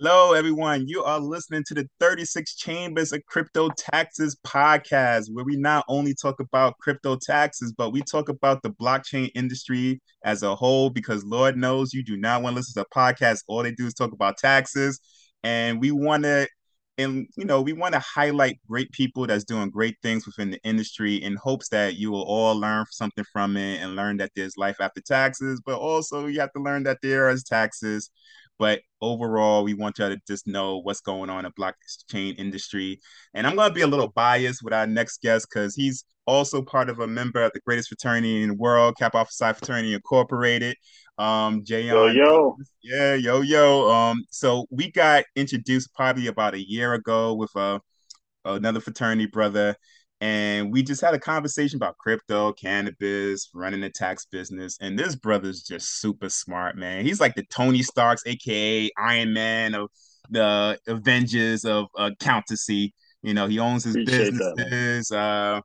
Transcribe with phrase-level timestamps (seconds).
[0.00, 0.86] Hello, everyone.
[0.86, 6.14] You are listening to the 36 Chambers of Crypto Taxes podcast, where we not only
[6.14, 11.24] talk about crypto taxes, but we talk about the blockchain industry as a whole, because
[11.24, 13.42] Lord knows you do not want to listen to a podcast.
[13.48, 15.00] All they do is talk about taxes.
[15.42, 16.46] And we want to,
[16.96, 20.60] and you know, we want to highlight great people that's doing great things within the
[20.62, 24.56] industry in hopes that you will all learn something from it and learn that there's
[24.56, 28.10] life after taxes, but also you have to learn that there is taxes
[28.58, 33.00] but overall, we want y'all to just know what's going on in blockchain industry.
[33.34, 36.60] And I'm going to be a little biased with our next guest because he's also
[36.62, 39.94] part of a member of the greatest fraternity in the world, Kappa Alpha Psi Fraternity
[39.94, 40.76] Incorporated.
[41.16, 43.90] Um, Jayon, yo, yo, yeah, yo, yo.
[43.90, 47.80] Um, so we got introduced probably about a year ago with a
[48.44, 49.76] uh, another fraternity brother
[50.20, 54.76] and we just had a conversation about crypto, cannabis, running the tax business.
[54.80, 57.04] And this brother's just super smart, man.
[57.04, 59.90] He's like the Tony Starks, aka Iron Man of
[60.30, 62.94] the Avengers of accountancy.
[63.22, 65.08] You know, he owns his Appreciate businesses.
[65.08, 65.60] That, uh,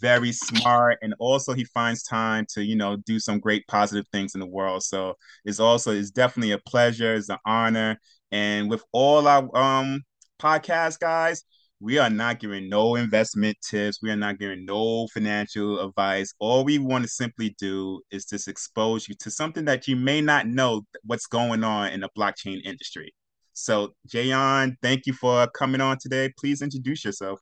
[0.00, 4.34] very smart, and also he finds time to you know do some great positive things
[4.34, 4.82] in the world.
[4.82, 8.00] So it's also it's definitely a pleasure, it's an honor,
[8.32, 10.02] and with all our um
[10.40, 11.44] podcast guys
[11.86, 14.02] we are not giving no investment tips.
[14.02, 16.34] We are not giving no financial advice.
[16.40, 20.20] All we want to simply do is just expose you to something that you may
[20.20, 23.14] not know what's going on in the blockchain industry.
[23.52, 26.32] So, Jayon, thank you for coming on today.
[26.36, 27.38] Please introduce yourself.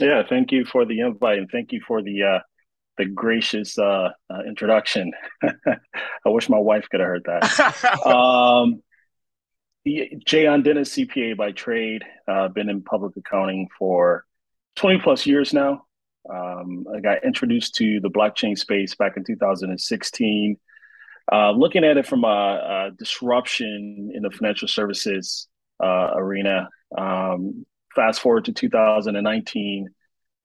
[0.00, 2.38] Yeah, thank you for the invite and thank you for the uh,
[2.96, 5.12] the gracious uh, uh, introduction.
[5.42, 5.50] I
[6.24, 8.06] wish my wife could have heard that.
[8.06, 8.82] um,
[9.86, 12.04] Jayon Dennis, CPA by trade.
[12.28, 14.24] Uh, been in public accounting for
[14.76, 15.84] 20 plus years now.
[16.28, 20.58] Um, I got introduced to the blockchain space back in 2016.
[21.32, 25.48] Uh, looking at it from a, a, disruption in the financial services
[25.82, 26.68] uh, arena.
[26.96, 29.88] Um, fast forward to 2019,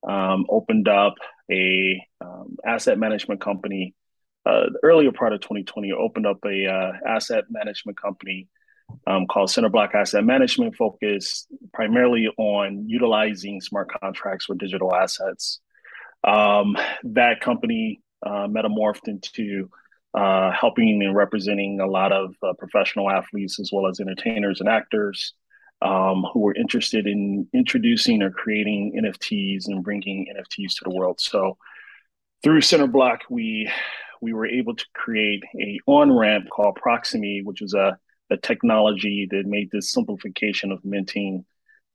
[0.08, 1.14] um, opened up
[1.50, 3.94] a um, asset management company.
[4.46, 8.48] Uh, earlier part of 2020, opened up a uh, asset management company
[9.06, 15.60] um, called CenterBlock Asset Management, focused primarily on utilizing smart contracts for digital assets.
[16.24, 19.70] Um, that company uh, metamorphed into
[20.14, 24.68] uh, helping and representing a lot of uh, professional athletes as well as entertainers and
[24.68, 25.34] actors
[25.82, 31.20] um, who were interested in introducing or creating NFTs and bringing NFTs to the world.
[31.20, 31.58] So
[32.42, 33.70] through CenterBlock, we
[34.22, 37.98] we were able to create a on ramp called Proxime, which was a
[38.28, 41.44] the technology that made this simplification of minting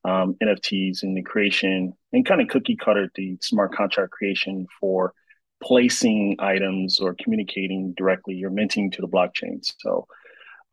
[0.03, 5.13] um, NFTs and the creation and kind of cookie cutter the smart contract creation for
[5.61, 9.59] placing items or communicating directly or minting to the blockchain.
[9.79, 10.07] So,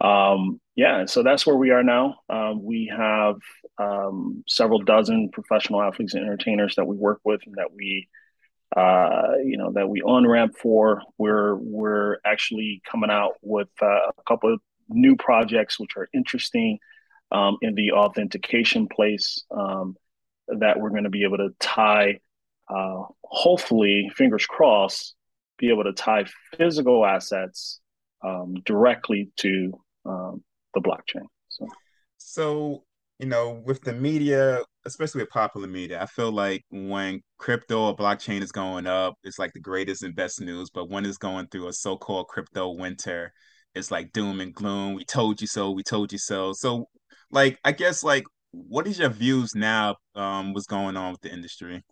[0.01, 2.21] um, yeah, so that's where we are now.
[2.31, 3.37] Um, we have
[3.79, 8.09] um, several dozen professional athletes and entertainers that we work with and that we,
[8.75, 11.03] uh, you know, that we on ramp for.
[11.19, 16.79] We're we're actually coming out with uh, a couple of new projects which are interesting
[17.31, 19.97] um, in the authentication place um,
[20.49, 22.19] that we're going to be able to tie,
[22.69, 25.15] uh, hopefully, fingers crossed,
[25.59, 26.25] be able to tie
[26.57, 27.81] physical assets
[28.25, 29.73] um, directly to
[30.07, 30.43] um,
[30.75, 31.27] the blockchain.
[31.49, 31.67] So,
[32.17, 32.85] so
[33.19, 37.97] you know, with the media, especially with popular media, I feel like when crypto or
[37.97, 40.71] blockchain is going up, it's like the greatest and best news.
[40.71, 43.33] But when it's going through a so-called crypto winter,
[43.75, 44.95] it's like doom and gloom.
[44.95, 45.71] We told you so.
[45.71, 46.53] We told you so.
[46.53, 46.89] So,
[47.31, 49.97] like, I guess, like, what is your views now?
[50.15, 51.85] Um, what's going on with the industry?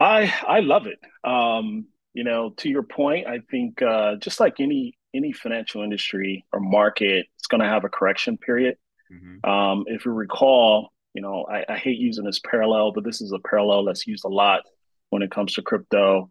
[0.00, 0.98] I I love it.
[1.28, 6.44] Um, you know, to your point, I think uh, just like any any financial industry
[6.52, 8.76] or market, it's going to have a correction period.
[9.12, 9.48] Mm-hmm.
[9.48, 13.32] Um, if you recall, you know, I, I hate using this parallel, but this is
[13.32, 14.62] a parallel that's used a lot
[15.10, 16.30] when it comes to crypto.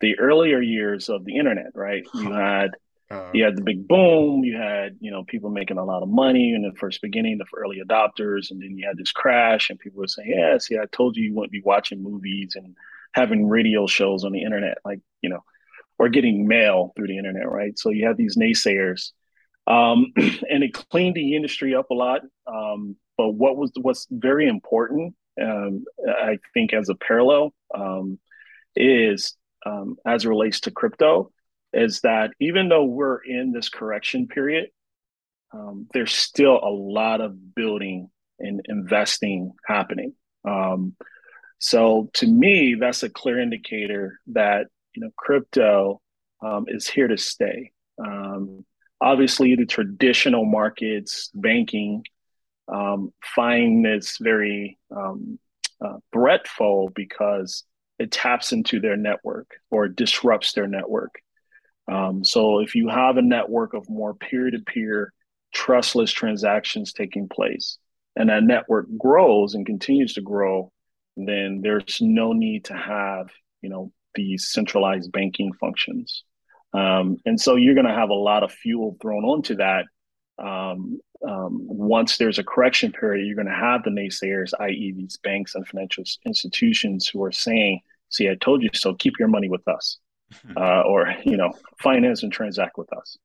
[0.00, 2.06] The earlier years of the internet, right?
[2.14, 2.70] You had
[3.32, 4.44] you had the big boom.
[4.44, 7.46] You had you know people making a lot of money in the first beginning, the
[7.56, 10.86] early adopters, and then you had this crash, and people were saying, "Yeah, see, I
[10.92, 12.76] told you you wouldn't be watching movies and
[13.12, 15.42] having radio shows on the internet, like you know,
[15.98, 19.12] or getting mail through the internet, right?" So you have these naysayers,
[19.66, 22.22] um, and it cleaned the industry up a lot.
[22.46, 28.18] Um, but what was what's very important, um, I think, as a parallel, um,
[28.76, 29.34] is
[29.64, 31.32] um, as it relates to crypto
[31.72, 34.70] is that even though we're in this correction period,
[35.52, 40.14] um, there's still a lot of building and investing happening.
[40.44, 40.94] Um,
[41.58, 46.00] so to me, that's a clear indicator that you know crypto
[46.42, 47.72] um, is here to stay.
[48.04, 48.64] Um,
[49.00, 52.04] obviously, the traditional markets, banking,
[52.72, 55.38] um, find this very um,
[55.84, 57.64] uh, threatful because
[57.98, 61.16] it taps into their network or disrupts their network.
[61.88, 65.12] Um, so if you have a network of more peer-to-peer
[65.54, 67.78] trustless transactions taking place
[68.16, 70.70] and that network grows and continues to grow
[71.16, 73.28] then there's no need to have
[73.62, 76.24] you know these centralized banking functions.
[76.72, 79.86] Um, and so you're going to have a lot of fuel thrown onto that.
[80.38, 85.18] Um, um, once there's a correction period you're going to have the naysayers i.e these
[85.24, 89.48] banks and financial institutions who are saying see i told you so keep your money
[89.48, 89.98] with us
[90.56, 91.52] uh, or you know
[91.82, 93.16] finance and transact with us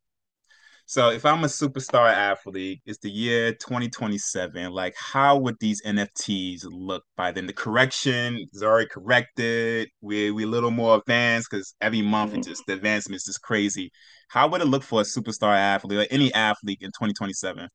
[0.86, 4.70] so if I'm a superstar athlete, it's the year 2027.
[4.72, 7.48] Like, how would these NFTs look by then?
[7.48, 9.90] The correction is already corrected.
[10.02, 13.42] We we a little more advanced because every month it just the advancements is just
[13.42, 13.92] crazy.
[14.28, 17.70] How would it look for a superstar athlete or any athlete in 2027?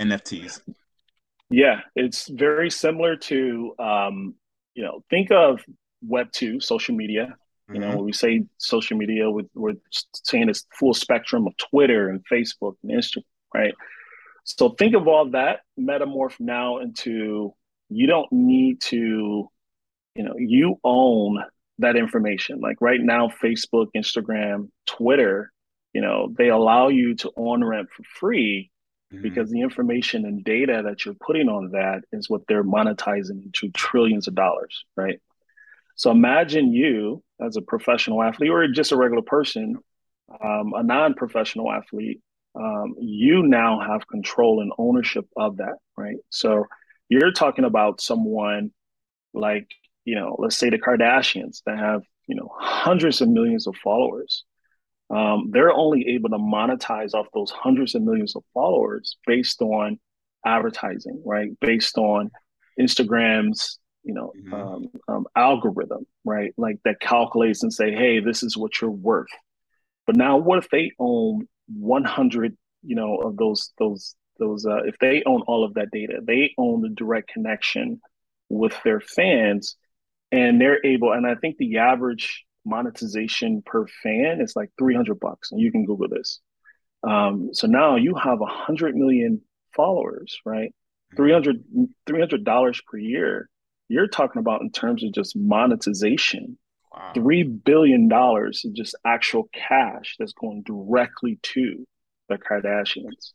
[0.00, 0.60] NFTs.
[1.48, 4.34] Yeah, it's very similar to um,
[4.74, 5.64] you know, think of
[6.02, 7.34] Web two, social media,
[7.72, 7.96] you know, mm-hmm.
[7.96, 9.74] when we say social media, we're, we're
[10.24, 13.24] saying it's full spectrum of Twitter and Facebook and Instagram,
[13.54, 13.74] right?
[14.44, 17.54] So think of all that metamorph now into
[17.88, 19.48] you don't need to,
[20.14, 21.42] you know, you own
[21.78, 22.60] that information.
[22.60, 25.52] Like right now, Facebook, Instagram, Twitter,
[25.92, 28.70] you know, they allow you to on ramp for free
[29.12, 29.22] mm-hmm.
[29.22, 33.70] because the information and data that you're putting on that is what they're monetizing into
[33.70, 35.20] trillions of dollars, right?
[35.96, 39.76] So imagine you as a professional athlete or just a regular person,
[40.42, 42.20] um, a non-professional athlete,
[42.54, 46.16] um, you now have control and ownership of that, right?
[46.30, 46.64] So
[47.08, 48.70] you're talking about someone
[49.34, 49.68] like,
[50.04, 54.44] you know, let's say the Kardashians that have, you know, hundreds of millions of followers.
[55.08, 59.98] Um, they're only able to monetize off those hundreds of millions of followers based on
[60.44, 61.50] advertising, right?
[61.60, 62.30] Based on
[62.80, 64.54] Instagram's you know mm-hmm.
[64.54, 66.52] um, um, algorithm right?
[66.56, 69.28] Like that calculates and say hey this is what you're worth.
[70.06, 74.96] But now what if they own 100 you know of those those those uh, if
[75.00, 78.00] they own all of that data they own the direct connection
[78.48, 79.76] with their fans
[80.30, 85.52] and they're able and i think the average monetization per fan is like 300 bucks
[85.52, 86.40] and you can google this.
[87.02, 89.40] Um, so now you have 100 million
[89.74, 90.74] followers right?
[91.14, 91.16] Mm-hmm.
[91.16, 91.64] 300
[92.08, 93.48] $300 per year
[93.88, 96.58] you're talking about in terms of just monetization
[96.92, 97.12] wow.
[97.14, 101.86] three billion dollars of just actual cash that's going directly to
[102.28, 103.32] the kardashians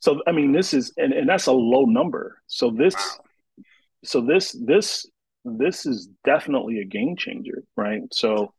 [0.00, 3.64] so i mean this is and, and that's a low number so this wow.
[4.04, 5.06] so this this
[5.44, 8.52] this is definitely a game changer right so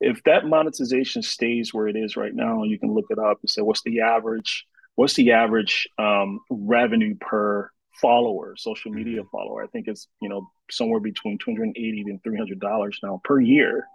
[0.00, 3.50] if that monetization stays where it is right now you can look it up and
[3.50, 9.28] say what's the average what's the average um, revenue per follower, social media mm-hmm.
[9.36, 9.62] follower.
[9.62, 12.98] I think it's you know somewhere between two hundred and eighty and three hundred dollars
[13.02, 13.86] now per year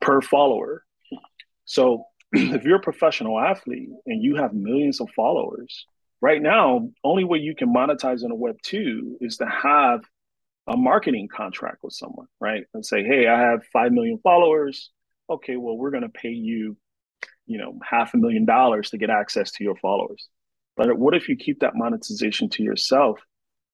[0.00, 0.84] per follower.
[1.64, 5.86] So if you're a professional athlete and you have millions of followers,
[6.20, 10.00] right now, only way you can monetize in a web two is to have
[10.68, 12.64] a marketing contract with someone, right?
[12.74, 14.90] And say, hey, I have five million followers.
[15.30, 16.76] Okay, well, we're gonna pay you,
[17.46, 20.28] you know, half a million dollars to get access to your followers.
[20.76, 23.20] But what if you keep that monetization to yourself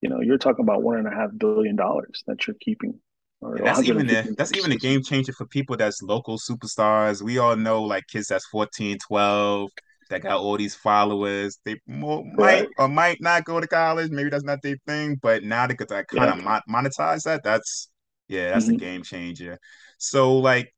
[0.02, 2.99] you know, you're talking about one and a half billion dollars that you're keeping.
[3.40, 7.23] That's even a, that's even a game changer for people that's local superstars.
[7.23, 9.71] We all know like kids that's 14, 12
[10.11, 11.59] that got all these followers.
[11.64, 14.11] They more, might or might not go to college.
[14.11, 16.61] Maybe that's not their thing, but now they could like kind of yeah.
[16.68, 17.42] monetize that.
[17.42, 17.88] That's
[18.28, 18.75] yeah, that's mm-hmm.
[18.75, 19.59] a game changer.
[19.99, 20.73] So like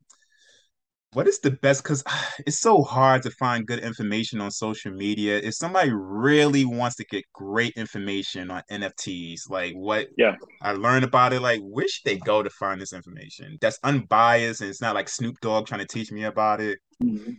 [1.15, 2.05] what is the best because
[2.47, 7.05] it's so hard to find good information on social media if somebody really wants to
[7.05, 10.37] get great information on nfts like what yeah.
[10.63, 13.59] I learned about it like where should they go to find this information?
[13.61, 16.79] That's unbiased and it's not like snoop dogg trying to teach me about it.
[17.03, 17.33] Mm-hmm.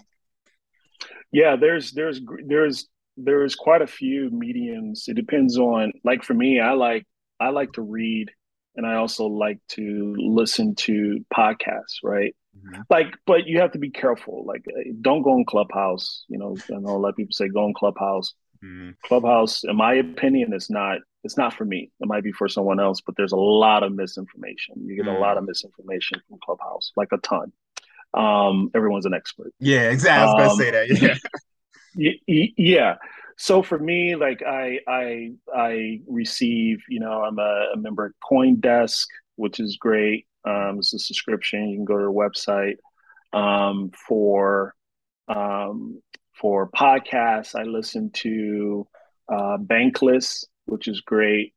[1.31, 5.05] yeah there's there's there's there's quite a few mediums.
[5.07, 7.05] It depends on like for me i like
[7.39, 8.31] i like to read
[8.75, 12.81] and i also like to listen to podcasts right Mm-hmm.
[12.89, 14.45] Like, but you have to be careful.
[14.45, 16.23] Like, uh, don't go in Clubhouse.
[16.27, 18.33] You know, I know a lot of people say go in Clubhouse.
[18.63, 18.91] Mm-hmm.
[19.05, 20.99] Clubhouse, in my opinion, is not.
[21.23, 21.89] It's not for me.
[21.99, 24.75] It might be for someone else, but there's a lot of misinformation.
[24.85, 25.15] You get mm-hmm.
[25.15, 27.51] a lot of misinformation from Clubhouse, like a ton.
[28.13, 29.51] Um, everyone's an expert.
[29.59, 30.21] Yeah, exactly.
[30.21, 31.19] I was um, gonna say that.
[31.95, 32.11] Yeah.
[32.57, 32.95] yeah.
[33.37, 38.11] So for me, like I I I receive, you know, I'm a, a member at
[38.29, 40.25] CoinDesk, which is great.
[40.45, 41.69] Um, it's a subscription.
[41.69, 42.77] You can go to their website
[43.33, 44.75] um, for
[45.27, 46.01] um,
[46.33, 47.55] for podcasts.
[47.55, 48.87] I listen to
[49.31, 51.53] uh, Bankless, which is great.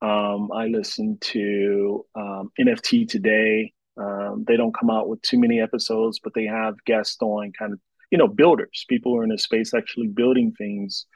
[0.00, 3.72] Um, I listen to um, NFT Today.
[3.96, 7.74] Um, they don't come out with too many episodes, but they have guests on kind
[7.74, 7.80] of,
[8.10, 11.06] you know, builders, people who are in the space actually building things.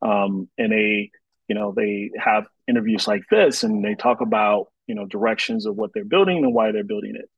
[0.00, 1.10] And they,
[1.48, 5.76] you know, they have interviews like this and they talk about, you know, directions of
[5.76, 7.30] what they're building and why they're building it.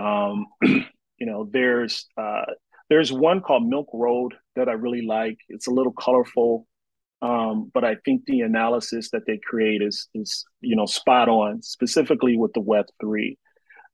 [0.00, 2.44] Um, you know, there's uh,
[2.88, 5.38] there's one called Milk Road that I really like.
[5.48, 6.66] It's a little colorful,
[7.20, 11.62] um, but I think the analysis that they create is is you know spot on,
[11.62, 13.38] specifically with the Web three.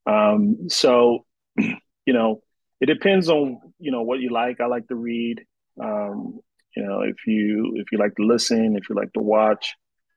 [0.06, 2.42] Um, so, you know,
[2.80, 4.60] it depends on you know what you like.
[4.60, 5.44] I like to read.
[5.80, 6.40] Um,
[6.74, 9.74] you know, if you if you like to listen, if you like to watch,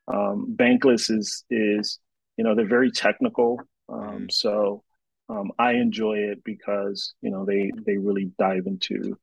[0.08, 1.98] um, Bankless is is
[2.36, 3.60] you know they're very technical.
[3.88, 4.24] Um, mm-hmm.
[4.30, 4.82] so
[5.28, 9.16] um, I enjoy it because you know they they really dive into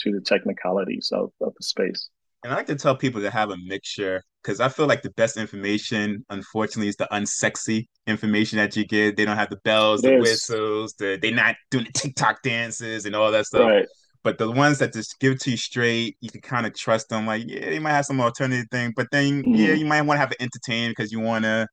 [0.00, 2.10] to the technicalities of, of the space.
[2.44, 5.10] And I like to tell people to have a mixture because I feel like the
[5.10, 9.16] best information, unfortunately, is the unsexy information that you get.
[9.16, 13.16] They don't have the bells, the whistles, the they're not doing the TikTok dances and
[13.16, 13.62] all that stuff.
[13.62, 13.86] Right.
[14.22, 17.08] But the ones that just give it to you straight, you can kind of trust
[17.08, 17.26] them.
[17.26, 19.54] Like, yeah, they might have some alternative thing, but then mm-hmm.
[19.54, 21.66] yeah, you might want to have it entertained because you want to,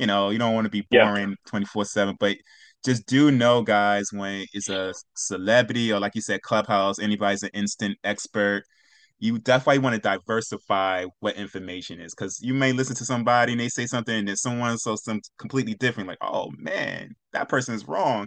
[0.00, 2.16] you know, you don't want to be boring twenty four seven.
[2.18, 2.38] But
[2.84, 7.50] just do know, guys, when it's a celebrity or like you said, clubhouse, anybody's an
[7.54, 8.64] instant expert.
[9.18, 13.60] You definitely want to diversify what information is because you may listen to somebody and
[13.60, 17.74] they say something and then someone says something completely different, like, oh man, that person
[17.74, 18.26] is wrong.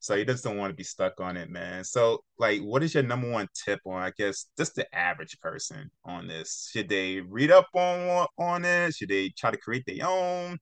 [0.00, 1.84] So you just don't want to be stuck on it, man.
[1.84, 5.90] So, like, what is your number one tip on, I guess, just the average person
[6.04, 6.70] on this?
[6.72, 8.94] Should they read up on on it?
[8.94, 10.58] Should they try to create their own?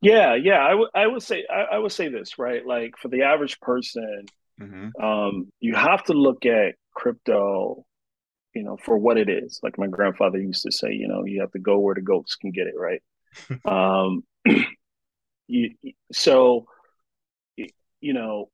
[0.00, 0.58] Yeah, yeah.
[0.58, 2.64] I would I would say I, I, would say this right.
[2.66, 4.26] Like for the average person,
[4.60, 5.04] mm-hmm.
[5.04, 7.84] um, you have to look at crypto,
[8.54, 9.60] you know, for what it is.
[9.62, 12.36] Like my grandfather used to say, you know, you have to go where the goats
[12.36, 13.02] can get it, right?
[13.64, 14.22] um,
[15.46, 15.70] you,
[16.12, 16.66] so,
[17.56, 18.50] you know,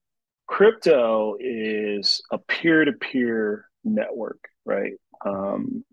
[0.46, 4.92] crypto is a peer-to-peer network, right?
[5.25, 5.84] Um,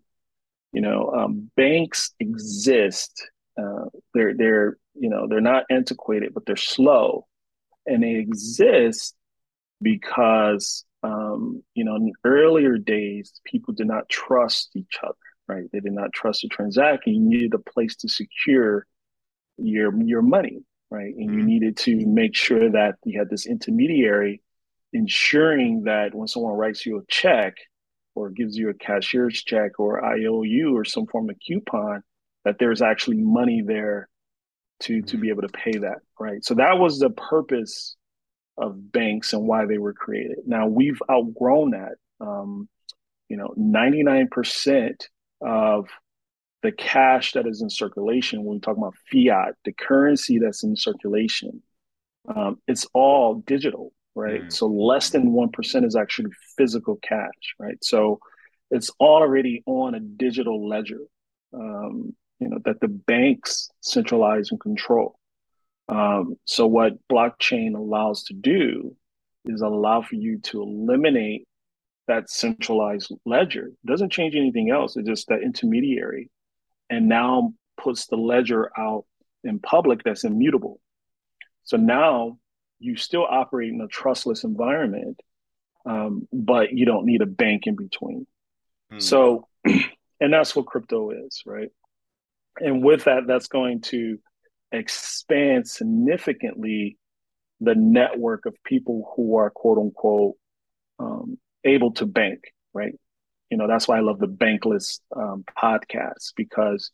[0.74, 3.30] you know, um, banks exist.
[3.60, 7.26] Uh, they're they're you know they're not antiquated but they're slow.
[7.86, 9.16] And they exist
[9.82, 15.16] because um, you know in earlier days people did not trust each other
[15.48, 15.66] right?
[15.74, 17.16] They did not trust the transaction.
[17.16, 18.86] You needed a place to secure
[19.58, 21.14] your your money right?
[21.16, 21.46] And you mm-hmm.
[21.46, 24.42] needed to make sure that you had this intermediary
[24.94, 27.56] ensuring that when someone writes you a check
[28.16, 32.04] or gives you a cashier's check or IOU or some form of coupon
[32.46, 34.08] that there's actually money there
[34.82, 36.44] to to be able to pay that right?
[36.44, 37.96] So that was the purpose
[38.58, 40.40] of banks and why they were created.
[40.46, 42.68] Now we've outgrown that um,
[43.30, 44.96] you know 99%
[45.42, 45.88] of
[46.62, 50.76] the cash that is in circulation when we talk about fiat the currency that's in
[50.76, 51.62] circulation
[52.36, 54.44] um, it's all digital right?
[54.44, 54.52] Mm.
[54.52, 57.82] so less than 1% is actually physical cash right?
[57.82, 58.20] So
[58.72, 61.00] it's already on a digital ledger
[61.54, 65.18] um, you know that the banks centralize and control.
[65.88, 68.96] Um, so what blockchain allows to do
[69.46, 71.48] is allow for you to eliminate
[72.08, 73.68] that centralized ledger.
[73.68, 74.96] It doesn't change anything else.
[74.96, 76.30] It's just that intermediary,
[76.90, 79.06] and now puts the ledger out
[79.44, 80.80] in public that's immutable.
[81.64, 82.40] So now
[82.80, 85.20] you still operate in a trustless environment,
[85.86, 88.26] um, but you don't need a bank in between.
[88.92, 89.02] Mm.
[89.02, 91.70] So, and that's what crypto is, right?
[92.62, 94.18] And with that, that's going to
[94.72, 96.98] expand significantly
[97.60, 100.36] the network of people who are quote unquote
[101.00, 102.40] um, able to bank,
[102.74, 102.94] right?
[103.50, 106.92] You know, that's why I love the Bankless um, podcast because,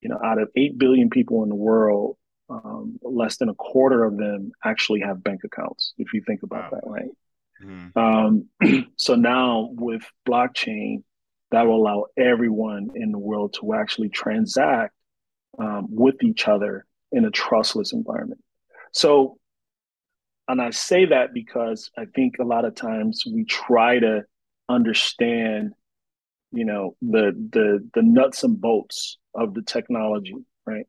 [0.00, 2.16] you know, out of 8 billion people in the world,
[2.48, 6.72] um, less than a quarter of them actually have bank accounts, if you think about
[6.72, 6.80] wow.
[6.80, 7.10] that, right?
[7.62, 7.98] Mm-hmm.
[7.98, 11.02] Um, so now with blockchain,
[11.50, 14.94] that will allow everyone in the world to actually transact
[15.58, 18.42] um, with each other in a trustless environment.
[18.92, 19.38] So,
[20.46, 24.22] and I say that because I think a lot of times we try to
[24.68, 25.72] understand,
[26.52, 30.36] you know, the the the nuts and bolts of the technology,
[30.66, 30.86] right?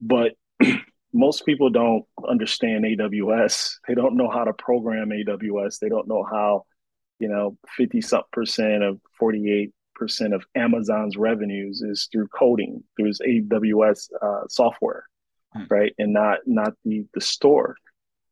[0.00, 0.32] But
[1.12, 3.76] most people don't understand AWS.
[3.88, 5.78] They don't know how to program AWS.
[5.78, 6.64] They don't know how,
[7.18, 13.08] you know, 50 something percent of 48 percent of Amazon's revenues is through coding, through
[13.08, 15.04] its AWS uh, software,
[15.52, 15.64] hmm.
[15.70, 17.76] right, and not not the the store.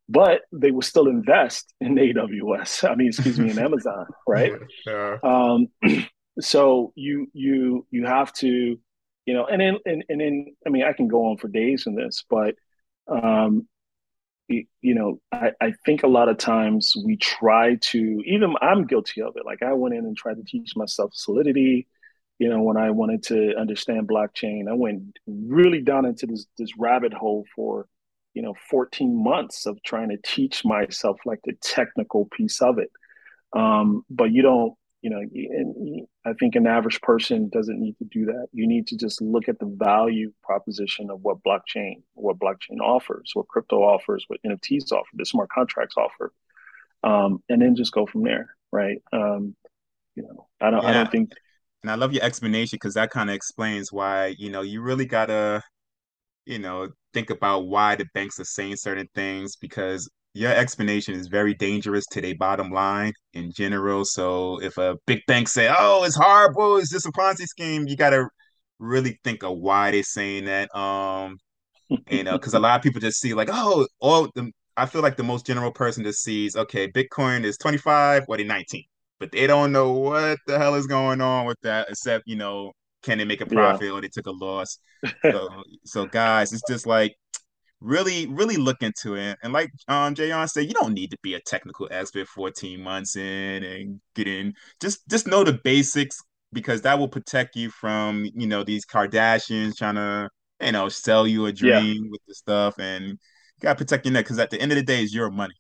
[0.09, 2.89] But they will still invest in AWS.
[2.91, 4.53] I mean, excuse me, in Amazon, right?
[4.87, 5.19] Yeah.
[5.23, 5.69] Um,
[6.41, 8.79] so you you you have to
[9.27, 11.87] you know, and then and, and then I mean I can go on for days
[11.87, 12.55] in this, but
[13.09, 13.69] um,
[14.81, 19.23] you, know, I, I think a lot of times we try to even I'm guilty
[19.23, 19.45] of it.
[19.45, 21.89] Like I went in and tried to teach myself solidity.
[22.39, 26.77] You know, when I wanted to understand blockchain, I went really down into this this
[26.77, 27.87] rabbit hole for
[28.35, 32.91] you know 14 months of trying to teach myself like the technical piece of it
[33.53, 38.05] um, but you don't you know and i think an average person doesn't need to
[38.05, 42.39] do that you need to just look at the value proposition of what blockchain what
[42.39, 46.33] blockchain offers what crypto offers what nfts offer the smart contracts offer
[47.05, 49.55] um, and then just go from there right um,
[50.15, 50.91] you know i don't yeah.
[50.91, 51.33] i don't think
[51.83, 55.07] and i love your explanation because that kind of explains why you know you really
[55.07, 55.63] gotta
[56.47, 61.29] you know think about why the banks are saying certain things because your explanation is
[61.29, 64.05] very dangerous to their bottom line in general.
[64.05, 67.97] So if a big bank say, "Oh, it's horrible, it's just a Ponzi scheme," you
[67.97, 68.29] got to
[68.79, 70.75] really think of why they're saying that.
[70.75, 71.39] Um,
[72.11, 75.03] you know, because a lot of people just see like, "Oh, all the." I feel
[75.03, 78.85] like the most general person just sees, okay, Bitcoin is twenty five, what in nineteen,
[79.21, 82.73] but they don't know what the hell is going on with that, except you know,
[83.03, 83.93] can they make a profit yeah.
[83.93, 84.79] or they took a loss.
[85.23, 85.49] so,
[85.85, 87.15] so guys, it's just like
[87.83, 89.39] really, really look into it.
[89.43, 93.17] And like um Jayon said, you don't need to be a technical expert 14 months
[93.17, 94.55] in and get in.
[94.81, 96.19] Just just know the basics
[96.53, 100.29] because that will protect you from, you know, these Kardashians trying to,
[100.61, 102.11] you know, sell you a dream yeah.
[102.11, 103.17] with the stuff and you
[103.61, 105.55] gotta protect your neck because at the end of the day it's your money.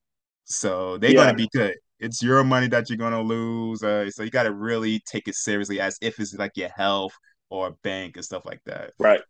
[0.44, 1.24] So they're yeah.
[1.24, 1.74] gonna be good.
[1.98, 3.82] It's your money that you're gonna lose.
[3.82, 7.12] Uh, so you gotta really take it seriously as if it's like your health
[7.50, 8.92] or bank and stuff like that.
[8.98, 9.20] Right.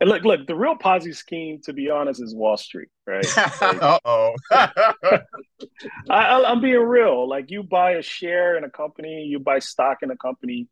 [0.00, 3.26] And look, look, the real Ponzi scheme, to be honest, is Wall Street, right?
[3.60, 4.34] Like, uh oh.
[6.10, 7.28] I'm being real.
[7.28, 10.68] Like you buy a share in a company, you buy stock in a company,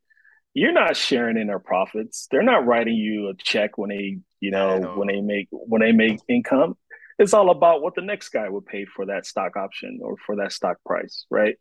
[0.54, 2.26] you're not sharing in their profits.
[2.30, 5.80] They're not writing you a check when they, you know, know, when they make when
[5.80, 6.76] they make income.
[7.18, 10.36] It's all about what the next guy would pay for that stock option or for
[10.36, 11.56] that stock price, right?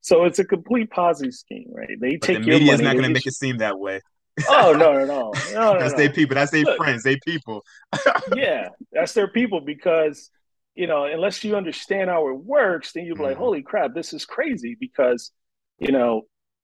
[0.00, 2.00] So it's a complete Ponzi scheme, right?
[2.00, 2.70] They but take the your money.
[2.70, 4.00] is not going to make it seem that way.
[4.48, 6.34] Oh no, no, no, no, That's no, their people.
[6.34, 7.02] That's their friends.
[7.02, 7.64] They people.
[8.34, 10.30] yeah, that's their people because
[10.74, 13.42] you know, unless you understand how it works, then you'll be like, mm-hmm.
[13.42, 15.32] "Holy crap, this is crazy!" Because
[15.78, 16.22] you know,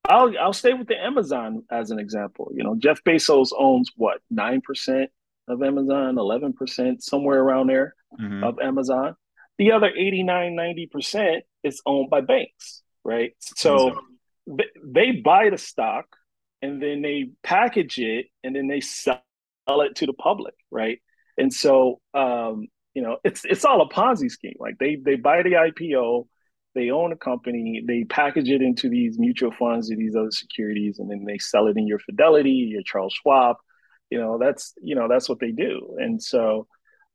[0.08, 2.50] I'll I'll stay with the Amazon as an example.
[2.54, 5.10] You know, Jeff Bezos owns what nine percent
[5.46, 8.44] of Amazon, eleven percent, somewhere around there mm-hmm.
[8.44, 9.16] of Amazon.
[9.58, 13.32] The other 89, 90 percent is owned by banks, right?
[13.40, 14.56] So mm-hmm.
[14.56, 16.06] they, they buy the stock
[16.62, 19.22] and then they package it and then they sell
[19.68, 20.98] it to the public, right?
[21.36, 24.56] And so, um, you know, it's it's all a Ponzi scheme.
[24.58, 26.26] Like they they buy the IPO,
[26.74, 30.98] they own a company, they package it into these mutual funds or these other securities,
[30.98, 33.56] and then they sell it in your Fidelity, your Charles Schwab.
[34.10, 35.96] You know, that's you know that's what they do.
[35.98, 36.66] And so,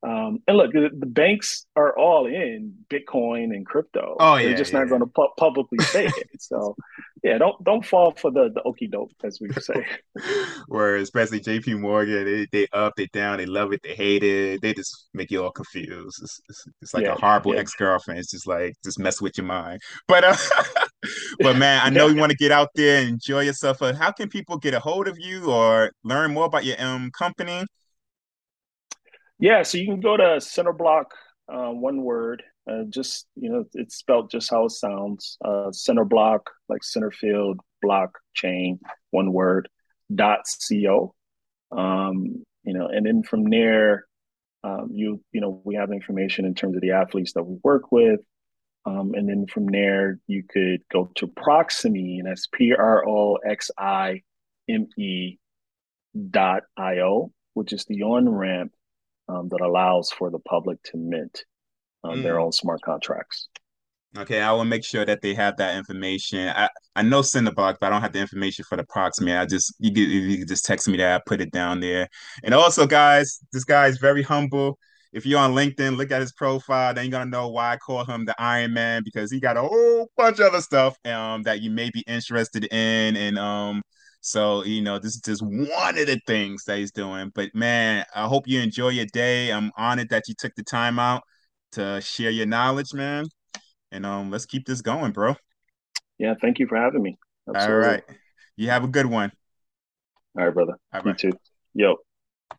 [0.03, 4.17] um, and look, the, the, banks are all in Bitcoin and crypto.
[4.19, 4.89] Oh yeah, they're just yeah, not yeah.
[4.89, 6.29] going to pu- publicly say it.
[6.39, 6.75] So
[7.23, 9.85] yeah, don't don't fall for the the okey doke as we say.
[10.67, 11.75] Where especially J.P.
[11.75, 14.61] Morgan, they they up, they down, they love it, they hate it.
[14.61, 16.19] They just make you all confused.
[16.21, 18.19] It's, it's, it's like yeah, a horrible ex girlfriend.
[18.19, 19.79] It's just like just mess with your mind.
[20.09, 20.35] But uh,
[21.39, 23.81] but man, I know you want to get out there and enjoy yourself.
[23.81, 27.09] Uh, how can people get a hold of you or learn more about your um
[27.11, 27.63] company?
[29.39, 31.05] Yeah, so you can go to Centerblock,
[31.51, 32.43] uh, one word.
[32.69, 35.37] Uh, just you know, it's spelled just how it sounds.
[35.43, 38.79] Uh, Centerblock, like center field, blockchain,
[39.11, 39.67] one word.
[40.13, 41.15] Dot co.
[41.71, 44.05] Um, you know, and then from there,
[44.63, 47.91] um, you you know, we have information in terms of the athletes that we work
[47.91, 48.19] with.
[48.85, 53.35] Um, and then from there, you could go to Proxime, and that's P R O
[53.35, 54.21] X I
[54.69, 55.37] M E
[56.29, 58.71] dot I O, which is the on ramp
[59.29, 61.43] um, that allows for the public to mint
[62.03, 62.23] uh, mm.
[62.23, 63.49] their own smart contracts.
[64.15, 66.47] Okay, I will make sure that they have that information.
[66.47, 69.29] I, I know Centerblock, but I don't have the information for the Proxime.
[69.29, 72.07] I just you get you can just text me that I put it down there.
[72.43, 74.77] And also, guys, this guy is very humble.
[75.13, 78.05] If you're on LinkedIn, look at his profile, then you're gonna know why I call
[78.05, 81.61] him the Iron Man because he got a whole bunch of other stuff um that
[81.61, 83.17] you may be interested in.
[83.17, 83.81] And um
[84.25, 87.29] so, you know, this is just one of the things that he's doing.
[87.35, 89.51] But man, I hope you enjoy your day.
[89.51, 91.23] I'm honored that you took the time out
[91.73, 93.25] to share your knowledge, man.
[93.91, 95.35] And um, let's keep this going, bro.
[96.19, 97.17] Yeah, thank you for having me.
[97.49, 97.85] Absolutely.
[97.85, 98.03] All right.
[98.55, 99.33] You have a good one.
[100.37, 100.77] All right, brother.
[100.93, 101.21] All right.
[101.21, 101.37] You too.
[101.73, 101.97] Yo.